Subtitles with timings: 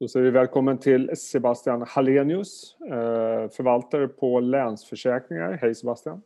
[0.00, 5.52] Då säger vi välkommen till Sebastian Hallenius, eh, förvaltare på Länsförsäkringar.
[5.52, 6.22] Hej Sebastian!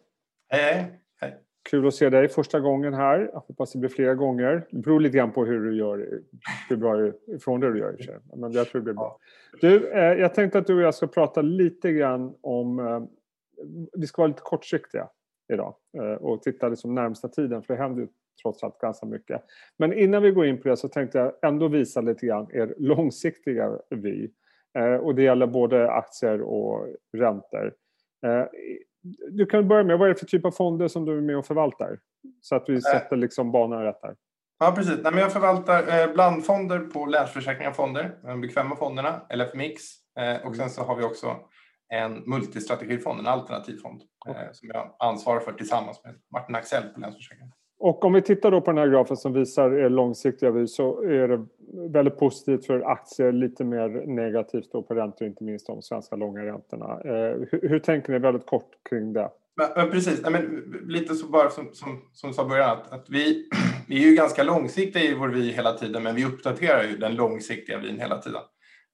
[0.49, 1.37] Hej, hej!
[1.71, 3.31] Kul att se dig första gången här.
[3.33, 4.67] Jag hoppas det blir flera gånger.
[4.71, 6.21] Det beror lite grann på hur du gör,
[6.69, 9.19] hur bra ifrån det du gör i Men jag tror det blir bra.
[9.61, 12.79] Du, eh, jag tänkte att du och jag ska prata lite grann om...
[12.79, 13.03] Eh,
[13.93, 15.09] vi ska vara lite kortsiktiga
[15.53, 15.75] idag
[16.21, 18.09] och titta liksom närmsta tiden för det händer ju
[18.43, 19.43] trots allt ganska mycket.
[19.79, 22.75] Men innan vi går in på det så tänkte jag ändå visa lite grann er
[22.79, 24.29] långsiktiga vy.
[24.79, 27.75] Eh, och det gäller både aktier och räntor.
[28.27, 28.45] Eh,
[29.31, 31.37] du kan börja med, vad är det för typ av fonder som du är med
[31.37, 31.99] och förvaltar?
[32.41, 32.81] Så att vi eh.
[32.81, 34.17] sätter liksom banan rätt här.
[34.59, 34.99] Ja, precis.
[35.03, 39.83] Nej, men jag förvaltar blandfonder på Länsförsäkringar Fonder, de bekväma fonderna, LFMX.
[40.45, 41.37] Och sen så har vi också
[41.93, 44.49] en multistrategifond, en alternativfond, okay.
[44.53, 47.53] som jag ansvarar för tillsammans med Martin Axell på Länsförsäkringar.
[47.79, 51.03] Och om vi tittar då på den här grafen som visar er långsiktiga vy så
[51.03, 51.47] är det
[51.93, 56.41] väldigt positivt för aktier, lite mer negativt då på räntor, inte minst de svenska långa
[56.45, 57.01] räntorna.
[57.05, 59.31] Eh, hur, hur, tänker ni väldigt kort kring det?
[59.77, 63.11] Men, precis, men, lite så bara som, som, som du sa i början, att, att
[63.11, 63.49] vi,
[63.89, 67.15] vi är ju ganska långsiktiga i vår vy hela tiden, men vi uppdaterar ju den
[67.15, 68.43] långsiktiga vyn hela tiden.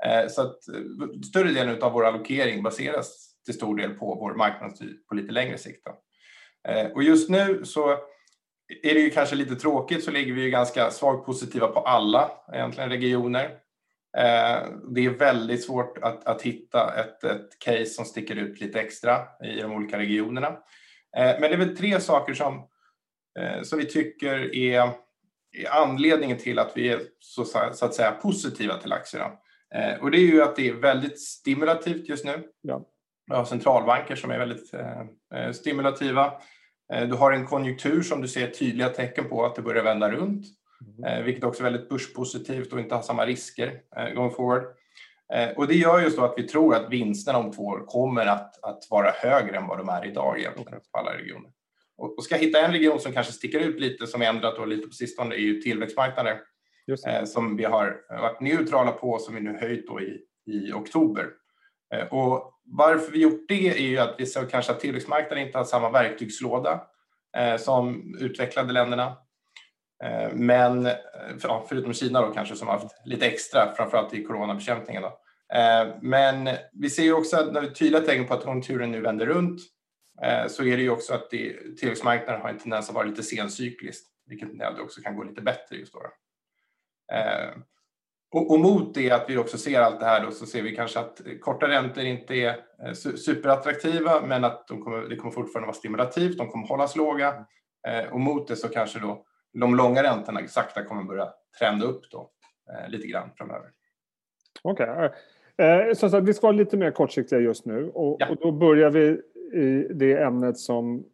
[0.05, 4.35] Eh, så att eh, större delen av vår allokering baseras till stor del på vår
[4.35, 5.87] marknadstyp på lite längre sikt.
[5.87, 5.99] Då.
[6.73, 7.91] Eh, och just nu så
[8.83, 12.31] är det ju kanske lite tråkigt så ligger vi ju ganska svagt positiva på alla
[12.53, 13.51] egentligen regioner.
[14.95, 19.19] Det är väldigt svårt att, att hitta ett, ett case som sticker ut lite extra
[19.45, 20.59] i de olika regionerna.
[21.17, 22.69] Men det är väl tre saker som,
[23.63, 24.81] som vi tycker är,
[25.53, 29.31] är anledningen till att vi är så, så att säga positiva till aktierna.
[30.01, 32.49] Och det är ju att det är väldigt stimulativt just nu.
[32.61, 32.89] Ja.
[33.27, 34.73] Vi har centralbanker som är väldigt
[35.57, 36.33] stimulativa.
[36.93, 40.11] Eh, du har en konjunktur som du ser tydliga tecken på att det börjar vända
[40.11, 40.47] runt,
[40.99, 41.25] mm.
[41.25, 44.63] vilket också är väldigt börspositivt och inte har samma risker eh, going forward.
[45.57, 48.65] Och det gör just då att vi tror att vinsterna om två år kommer att,
[48.65, 51.51] att vara högre än vad de är idag egentligen på alla regioner.
[51.97, 54.87] Och, ska jag hitta en region som kanske sticker ut lite, som ändrat då lite
[54.87, 56.41] på sistone, är ju tillväxtmarknader.
[56.89, 60.73] Eh, som vi har eh, varit neutrala på, som vi nu höjt då i, i
[60.73, 61.27] oktober.
[61.95, 65.59] Eh, och varför vi gjort det är ju att vi såg kanske att tillväxtmarknaden inte
[65.59, 66.81] har samma verktygslåda
[67.37, 69.17] eh, som utvecklade länderna.
[70.05, 70.89] Eh, men
[71.43, 75.03] ja, förutom Kina då kanske som har haft lite extra, framförallt i coronabekämpningen.
[75.03, 75.19] Då.
[75.55, 79.01] Eh, men vi ser ju också att när vi tydliga tecken på att konjunkturen nu
[79.01, 79.61] vänder runt
[80.23, 83.23] eh, så är det ju också att det, tillväxtmarknaden har en tendens att vara lite
[83.23, 86.01] sencykliskt, vilket också kan gå lite bättre just då.
[87.13, 87.51] Eh,
[88.31, 90.77] och, och, mot det att vi också ser allt det här då, så ser vi
[90.77, 95.67] kanske att korta räntor inte är eh, superattraktiva men att de kommer, det kommer fortfarande
[95.67, 97.47] vara stimulativt, de kommer hållas låga.
[97.89, 102.11] Eh, och mot det så kanske då de långa räntorna sakta kommer börja trenda upp
[102.11, 102.31] då,
[102.89, 103.71] lite grann framöver.
[104.63, 105.11] Okej.
[105.57, 105.95] Okay.
[105.95, 108.29] Så vi ska vara lite mer kortsiktiga just nu och, ja.
[108.29, 109.21] och då börjar vi
[109.53, 111.05] i det ämnet som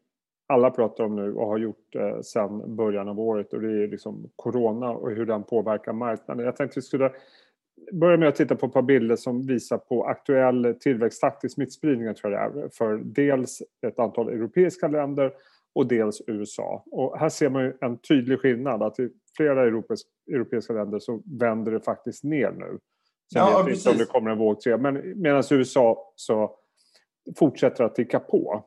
[0.46, 3.88] alla pratar om nu och har gjort eh, sedan början av året och det är
[3.88, 6.44] liksom corona och hur den påverkar marknaden.
[6.44, 7.12] Jag tänkte vi skulle
[7.92, 12.14] börja med att titta på ett par bilder som visar på aktuell tillväxttakt i smittspridningen
[12.14, 15.32] tror jag det är, för dels ett antal europeiska länder
[15.74, 16.84] och dels USA.
[16.90, 19.62] Och här ser man en tydlig skillnad att i flera
[20.30, 22.78] europeiska länder så vänder det faktiskt ner nu.
[23.32, 26.56] Sen ja, vet inte om det kommer en våg tre, men medan USA så
[27.38, 28.64] fortsätter att ticka på.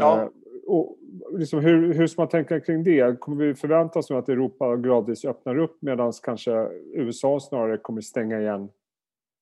[0.00, 0.30] Ja.
[0.68, 0.98] Eh, och
[1.38, 3.20] liksom hur, hur ska man tänka kring det?
[3.20, 8.00] Kommer vi förvänta oss nu att Europa gradvis öppnar upp medan kanske USA snarare kommer
[8.00, 8.68] stänga igen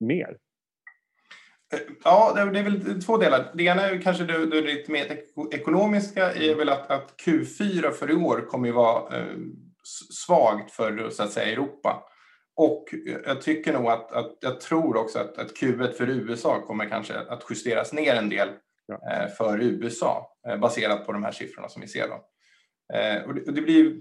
[0.01, 0.37] mer?
[2.05, 3.53] Ja, det är väl två delar.
[3.55, 5.21] Det ena är kanske det, det lite mer
[5.53, 9.37] ekonomiska är väl att, att Q4 för i år kommer ju vara eh,
[10.25, 12.05] svagt för så att säga Europa.
[12.57, 12.85] Och
[13.27, 17.21] jag tycker nog att, att jag tror också att, att Q1 för USA kommer kanske
[17.21, 18.49] att justeras ner en del.
[19.13, 22.09] Eh, för USA eh, baserat på de här siffrorna som vi ser.
[22.09, 22.15] Då.
[22.97, 23.97] Eh, och det, blir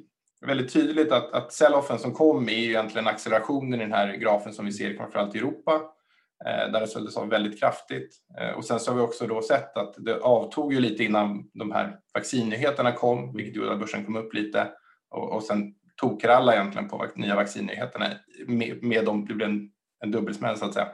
[0.45, 4.53] väldigt tydligt att, att sell-offen som kom är ju egentligen accelerationen i den här grafen
[4.53, 5.81] som vi ser framförallt i Europa
[6.43, 8.15] där det såldes av väldigt kraftigt.
[8.55, 11.71] Och sen så har vi också då sett att det avtog ju lite innan de
[11.71, 14.67] här vaccinnyheterna kom, vilket gjorde att börsen kom upp lite
[15.09, 18.05] och, och sen tokralla egentligen på nya vaccinnyheterna
[18.47, 19.71] med, med dem, det blev en,
[20.03, 20.87] en dubbelsmäll så att säga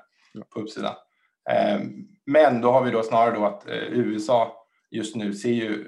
[0.54, 0.96] på uppsidan.
[2.26, 4.59] Men då har vi då snarare då att eh, USA
[4.92, 5.86] just nu ser ju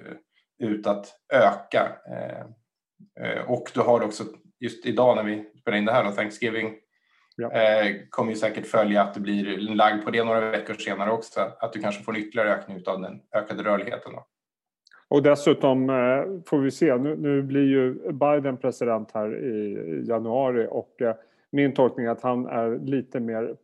[0.60, 1.98] ut att öka.
[3.20, 4.24] Eh, och du har också
[4.60, 6.74] just idag när vi spelar in det här, då, Thanksgiving,
[7.36, 7.52] ja.
[7.52, 11.12] Eh, kommer ju säkert följa att det blir en lagg på det några veckor senare
[11.12, 11.40] också.
[11.60, 14.12] Att du kanske får en ytterligare ökning av den ökade rörligheten.
[14.12, 14.26] Då.
[15.08, 15.88] Och dessutom
[16.48, 21.02] får vi se, nu, nu, blir ju Biden president här i januari och
[21.52, 23.56] min tolkning är att han är lite mer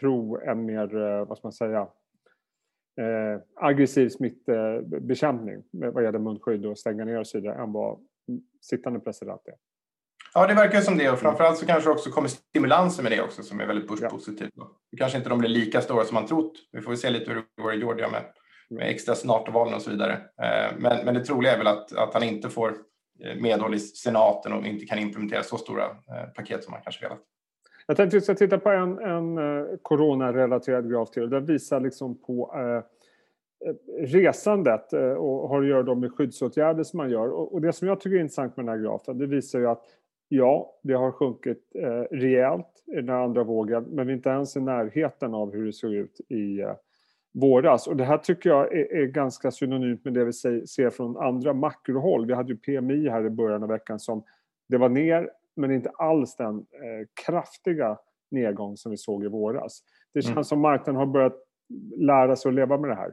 [0.00, 1.88] tro en mer, vad ska man säga, eh,
[3.54, 7.98] aggressiv smittbekämpning vad gäller munskydd och stänga ner och så vidare än vad
[8.60, 9.54] sittande president är.
[10.34, 13.42] Ja, det verkar som det och framförallt så kanske också kommer stimulanser med det också
[13.42, 14.52] som är väldigt börspositivt.
[14.54, 14.70] Ja.
[14.98, 16.52] Kanske inte de blir lika stora som man trott.
[16.72, 18.24] Vi får se lite hur det går i Georgia med,
[18.70, 20.12] med extra senatorvalen och så vidare.
[20.12, 22.68] Eh, men, men det troliga är väl att, att han inte får
[23.24, 27.04] eh, medhåll i senaten och inte kan implementera så stora eh, paket som man kanske
[27.04, 27.20] velat.
[27.90, 31.30] Jag tänkte att vi ska titta på en, en eh, coronarelaterad graf till.
[31.30, 32.76] Den visar liksom på eh,
[33.68, 37.28] eh resandet eh, och har att göra med skyddsåtgärder som man gör.
[37.28, 39.66] Och, och det som jag tycker är intressant med den här grafen, det visar ju
[39.66, 39.84] att
[40.28, 44.56] Ja, det har sjunkit eh, rejält i den andra vågen men vi är inte ens
[44.56, 46.72] i närheten av hur det såg ut i eh,
[47.34, 47.86] våras.
[47.86, 51.52] Och det här tycker jag är, är ganska synonymt med det vi ser från andra
[51.52, 52.26] makrohåll.
[52.26, 54.24] Vi hade ju PMI här i början av veckan som
[54.68, 57.98] det var ner men inte alls den eh, kraftiga
[58.30, 59.80] nedgång som vi såg i våras.
[60.14, 60.44] Det känns mm.
[60.44, 61.36] som marknaden har börjat
[61.96, 63.12] lära sig att leva med det här.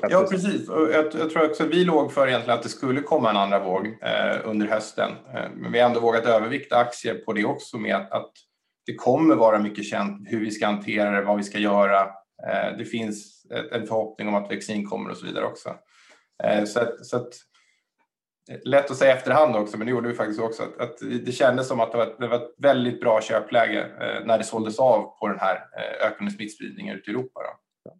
[0.00, 0.68] Ja, precis.
[0.68, 3.64] Jag, jag, tror också att vi låg för egentligen att det skulle komma en andra
[3.64, 5.10] våg eh, under hösten.
[5.34, 8.32] Eh, men vi har ändå vågat övervikta aktier på det också med att, att,
[8.86, 12.00] det kommer vara mycket känt hur vi ska hantera det, vad vi ska göra.
[12.48, 15.70] Eh, det finns ett, en förhoppning om att vaccin kommer och så vidare också.
[16.66, 17.34] Så att, så att,
[18.64, 21.68] lätt att säga efterhand också, men det gjorde vi faktiskt också, att, att det kändes
[21.68, 25.18] som att det var, det var ett väldigt bra köpläge eh, när det såldes av
[25.20, 27.40] på den här eh, ökande smittspridningen ute i Europa.
[27.40, 27.90] Då.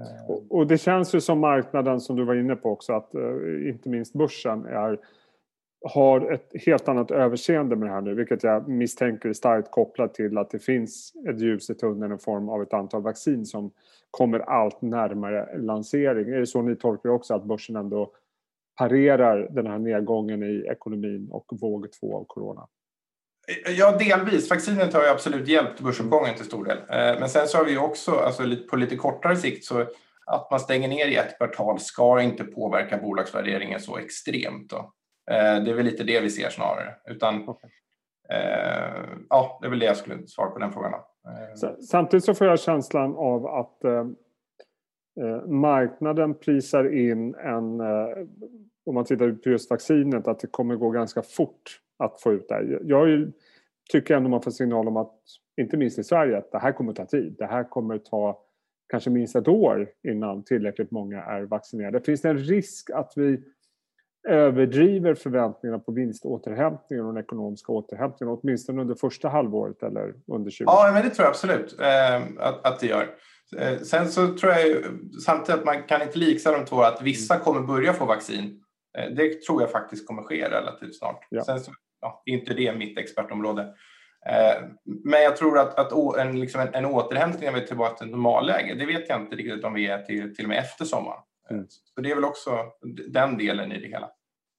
[0.00, 0.30] Eh.
[0.30, 3.68] Och, och, det känns ju som marknaden som du var inne på också att eh,
[3.68, 4.98] inte minst börsen är,
[5.84, 10.14] har ett helt annat överseende med det här nu vilket jag misstänker är starkt kopplat
[10.14, 13.70] till att det finns ett ljus i tunneln i form av ett antal vaccin som
[14.10, 16.28] kommer allt närmare lansering.
[16.28, 18.12] Är det så ni tolkar också att börsen ändå
[18.78, 22.66] parerar den här nedgången i ekonomin och våg två av corona?
[23.76, 24.50] Ja, delvis.
[24.50, 26.78] Vaccinet har ju absolut hjälpt börsuppgången till stor del.
[26.78, 29.86] Eh, men sen så har vi också, alltså på lite kortare sikt, så
[30.26, 34.70] att man stänger ner i ett kvartal ska inte påverka bolagsvärderingen så extremt.
[34.70, 34.76] Då.
[35.30, 36.94] Eh, det är väl lite det vi ser snarare.
[37.08, 37.70] Utan, okay.
[38.30, 40.92] eh, ja, det är väl det jag skulle svara på den frågan.
[40.92, 41.70] Eh.
[41.90, 43.78] Samtidigt så får jag känslan av att
[45.20, 48.26] Eh, marknaden prisar in en, eh,
[48.86, 52.48] om man tittar på just vaccinet, att det kommer gå ganska fort att få ut
[52.48, 52.80] det här.
[52.84, 53.32] Jag
[53.92, 55.14] tycker ändå man får signal om att,
[55.56, 57.34] inte minst i Sverige, att det här kommer ta tid.
[57.38, 58.44] Det här kommer ta
[58.88, 62.00] kanske minst ett år innan tillräckligt många är vaccinerade.
[62.00, 63.42] Finns det en risk att vi
[64.28, 70.64] överdriver förväntningarna på vinståterhämtningen och den ekonomiska återhämtningen, åtminstone under första halvåret eller under 20
[70.66, 73.08] Ja, men det tror jag absolut eh, att, att det gör.
[73.58, 74.84] Eh, sen så tror jag
[75.26, 78.60] samtidigt att man kan inte liksa de två, att vissa kommer börja få vaccin.
[78.98, 81.26] Eh, det tror jag faktiskt kommer ske relativt snart.
[81.30, 81.44] Ja.
[81.44, 83.62] Sen så ja, inte det mitt expertområde.
[84.26, 84.64] Eh,
[85.04, 88.86] men jag tror att, att en, liksom en, en återhämtning av tillbaka till normalläge, det
[88.86, 91.20] vet jag inte riktigt om vi är till, till och med efter sommaren.
[91.50, 91.66] Mm.
[91.68, 92.50] Så det är väl också
[93.08, 94.10] den delen i det hela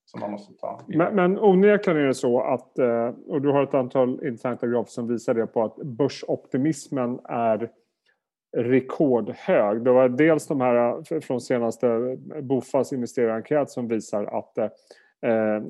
[0.05, 0.81] som man måste ta.
[0.87, 2.79] Men, men onekligen är det så att,
[3.27, 7.71] och du har ett antal intressanta grafer som visar det på att börsoptimismen är
[8.55, 9.83] rekordhög.
[9.83, 14.57] Det var dels de här eh, från senaste Bofas investerarenkät som visar att
[15.25, 15.63] Eh,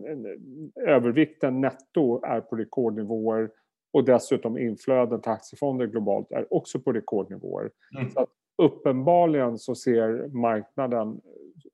[0.87, 3.49] övervikten netto är på rekordnivåer
[3.93, 7.71] och dessutom inflöden till aktiefonder globalt är också på rekordnivåer.
[7.97, 8.11] Mm.
[8.11, 11.21] Så uppenbarligen så ser marknaden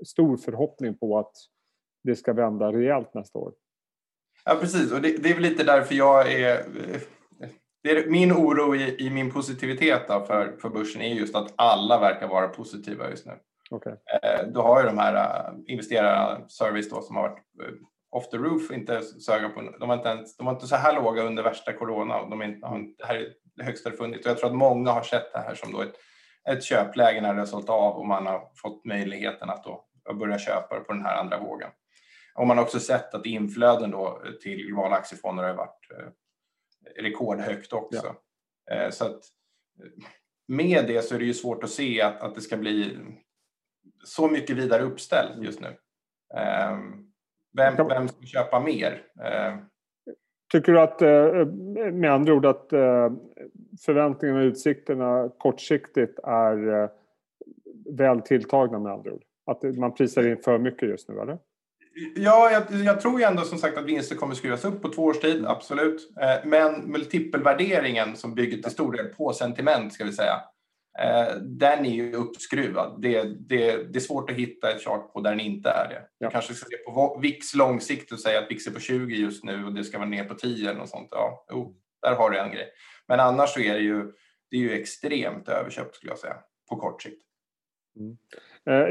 [0.06, 1.32] stor förhoppning på att
[2.04, 3.54] det ska vända rejält nästa år.
[4.46, 6.66] Ja precis och det, det är väl lite därför jag är
[7.84, 12.00] det är min oro i, i min positivitet för, för börsen är just att alla
[12.00, 13.34] verkar vara positiva just nu.
[13.72, 13.94] Okay.
[13.94, 17.76] Eh, du har ju de här uh, investerarna, service då, som har varit uh,
[18.12, 20.96] off the roof, inte söga på, de var inte, ens, de var inte så här
[20.96, 24.26] låga under värsta corona och de inte, har det här är det högsta det funnits.
[24.26, 25.96] Och jag tror att många har sett det här som då ett,
[26.50, 30.40] ett köpläge när det har sålt av och man har fått möjligheten att då börja
[30.40, 31.70] köpa på den här andra vågen.
[32.36, 35.88] Och man har också sett att inflöden då till globala aktiefonder har varit
[36.96, 38.16] rekordhögt också.
[38.66, 38.92] Ja.
[38.92, 39.20] Så att
[40.48, 42.98] med det så är det ju svårt att se att, att det ska bli
[44.04, 45.78] så mycket vidare uppställd just nu.
[46.38, 47.12] Ehm,
[47.58, 49.04] vem, vem ska köpa mer?
[50.52, 51.46] Tycker du att, eh,
[51.92, 53.12] med andra ord, att eh,
[53.86, 56.90] förväntningarna och utsikterna kortsiktigt är eh,
[57.98, 59.24] väl tilltagna med andra ord?
[59.46, 61.38] Att man prisar in för mycket just nu, eller?
[62.16, 65.04] Ja, jag, jag, tror ju ändå som sagt att vinster kommer skruvas upp på två
[65.04, 66.12] års tid, absolut.
[66.44, 70.42] Men multipelvärderingen som bygger till stor del på sentiment, ska vi säga,
[71.00, 73.02] Eh, den är ju uppskruvad.
[73.02, 76.08] Det, det, det, är svårt att hitta ett chart på där den inte är det.
[76.18, 76.28] Ja.
[76.28, 79.44] Du kanske ska se på VIX långsiktigt och säga att VIX är på 20 just
[79.44, 81.08] nu och det ska vara ner på 10 eller något sånt.
[81.12, 82.70] Ja, jo, där har du en grej.
[83.08, 84.12] Men annars så är det ju
[84.50, 86.36] det är ju extremt överköpt skulle jag säga
[86.70, 87.22] på kort sikt.
[88.00, 88.18] Mm.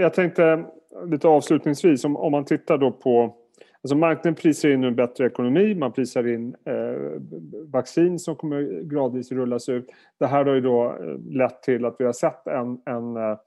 [0.01, 0.67] Jag tänkte
[1.07, 3.37] lite avslutningsvis om, om man tittar då på
[3.83, 7.21] Alltså marknaden prisar in en bättre ekonomi, man prisar in eh,
[7.65, 9.87] vaccin som kommer gradvis rullas ut.
[10.19, 13.39] Det här har ju då eh, lett till att vi har sett en, en eh,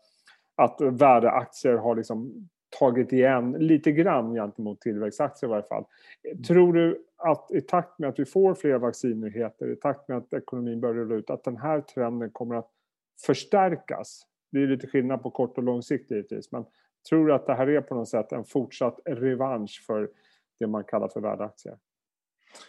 [0.55, 5.85] att värdeaktier har liksom tagit igen lite grann gentemot tillväxtaktier i varje fall.
[6.47, 10.33] Tror du att i takt med att vi får fler vaccinnyheter, i takt med att
[10.33, 12.69] ekonomin börjar rulla ut, att den här trenden kommer att
[13.25, 14.21] förstärkas?
[14.51, 16.65] Det är lite skillnad på kort och lång sikt givetvis, men
[17.09, 20.09] tror du att det här är på något sätt en fortsatt revansch för
[20.59, 21.77] det man kallar för värdeaktier?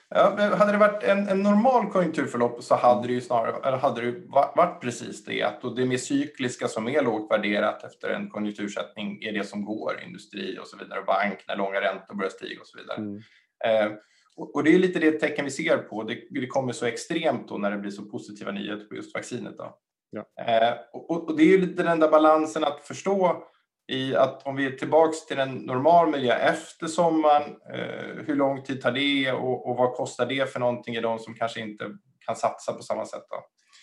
[0.08, 4.00] Ja, hade det varit en, en, normal konjunkturförlopp så hade det ju snarare eller hade
[4.00, 4.22] det
[4.56, 9.32] varit precis det att det mer cykliska som är lågt värderat efter en konjunktursättning är
[9.32, 12.78] det som går, industri och så vidare, bank när långa räntor börjar stiga och så
[12.78, 12.96] vidare.
[12.96, 13.22] Mm.
[13.64, 13.98] Eh,
[14.36, 16.02] och, och, det är lite det tecken vi ser på.
[16.02, 19.58] Det, det kommer så extremt då när det blir så positiva nyheter på just vaccinet.
[19.58, 19.78] Då.
[20.10, 20.44] Ja.
[20.44, 23.44] Eh, och, och, det är ju lite den där balansen att förstå
[23.88, 27.42] i att om vi är tillbaks till en normal miljö efter sommaren,
[27.74, 31.18] eh, hur lång tid tar det och, och, vad kostar det för någonting i de
[31.18, 31.90] som kanske inte
[32.26, 33.24] kan satsa på samma sätt?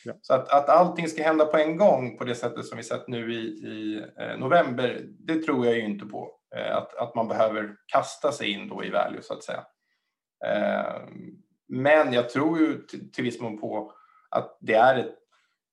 [0.05, 0.13] Ja.
[0.22, 3.08] Så att, att allting ska hända på en gång på det sättet som vi sett
[3.08, 6.31] nu i, i eh, november, det tror jag ju inte på.
[6.55, 9.63] Eh, att, att man behöver kasta sig in då i value så att säga.
[10.46, 11.01] Eh,
[11.67, 13.93] men jag tror ju till, till viss mån på
[14.29, 15.15] att det är ett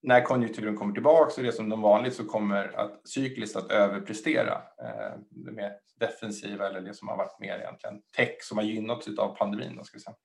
[0.02, 3.70] när konjunkturen kommer tillbaka så är det som de vanligt så kommer att cykliskt att
[3.70, 8.64] överprestera eh, det mer defensiva eller det som har varit mer egentligen tech som har
[8.64, 9.76] gynnats av pandemin.
[9.76, 10.16] Då, ska säga.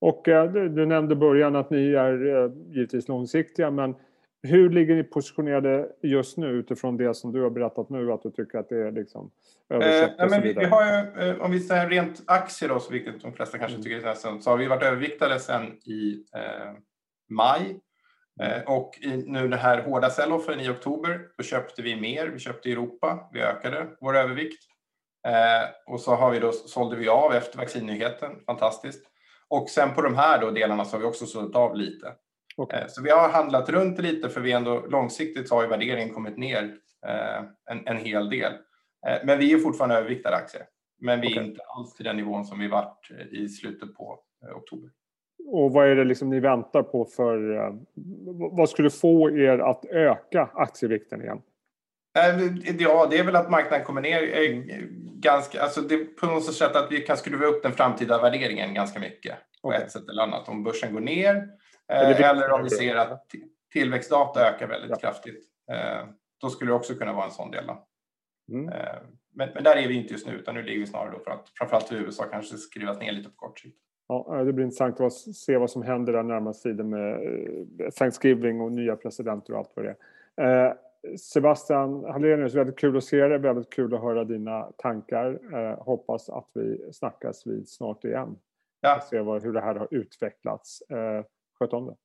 [0.00, 3.94] Och eh, du, nämnde början att ni är eh, givetvis långsiktiga men
[4.42, 8.30] hur ligger ni positionerade just nu utifrån det som du har berättat nu att du
[8.30, 9.30] tycker att det är liksom
[9.68, 10.20] överköpt?
[10.20, 13.32] Eh, men vi, vi, har ju, om vi säger rent aktier då, så vilket de
[13.32, 13.82] flesta kanske mm.
[13.82, 16.72] tycker är intressant, så har vi varit överviktade sedan i eh,
[17.28, 17.80] maj
[18.66, 22.26] och i nu den här hårda sell-offen i oktober, då köpte vi mer.
[22.26, 24.64] Vi köpte Europa, vi ökade vår övervikt.
[25.26, 29.06] Eh, och så har vi då, sålde vi av efter vaccinnyheten, fantastiskt.
[29.48, 32.12] Och sen på de här då delarna så har vi också sålt av lite.
[32.56, 32.80] Okay.
[32.80, 36.36] Eh, så vi har handlat runt lite för vi ändå långsiktigt har ju värderingen kommit
[36.36, 36.76] ner
[37.70, 38.52] en, en hel del.
[39.24, 40.66] Men vi är fortfarande överviktade aktier.
[40.98, 41.44] Men vi är okay.
[41.44, 44.18] inte alls till den nivån som vi varit i slutet på
[44.54, 44.90] oktober.
[45.46, 47.56] Och vad är det liksom ni väntar på för...
[47.56, 47.74] Eh,
[48.52, 51.42] vad skulle få er att öka aktievikten igen?
[52.18, 54.66] Eh, ja, det är väl att marknaden kommer ner mm.
[55.20, 55.62] ganska...
[55.62, 59.34] Alltså det på något sätt att vi kan skruva upp den framtida värderingen ganska mycket
[59.62, 60.48] på ett sätt eller annat.
[60.48, 61.48] Om börsen går ner
[61.88, 63.26] eller, eller om vi ser att
[63.72, 64.96] tillväxtdata ökar väldigt ja.
[64.96, 65.44] kraftigt.
[66.40, 67.70] Då skulle det också kunna vara en sån del.
[68.52, 68.70] Mm.
[69.34, 71.30] Men, men, där är vi inte just nu, utan nu ligger vi snarare då för
[71.30, 73.78] att framförallt i USA kanske skrivas ner lite på kort sikt.
[74.10, 77.14] Ja, det blir intressant att se vad som händer den närmaste tiden med
[77.80, 79.96] eh, Thanksgiving och nya presidenter och allt vad det
[80.36, 80.66] är.
[80.66, 80.72] Eh,
[81.16, 85.38] Sebastian Hallenius, väldigt kul att se dig, väldigt kul att höra dina tankar.
[85.54, 88.38] Eh, hoppas att vi snackas vid snart igen.
[88.80, 89.00] Ja.
[89.10, 90.82] Se vad, hur det här har utvecklats.
[91.58, 91.96] Sköt om det.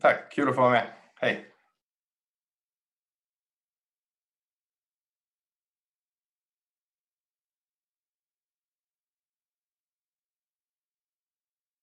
[0.00, 0.86] Tack, kul att få vara med.
[1.20, 1.46] Hej!